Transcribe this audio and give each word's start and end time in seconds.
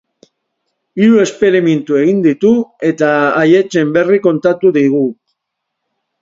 Hiru 1.01 1.19
esperimentu 1.23 1.99
egin 2.03 2.23
ditu 2.23 2.53
eta 2.93 3.11
haietxen 3.43 3.93
berri 3.99 4.19
kontatu 4.25 4.73
digu. 4.81 5.05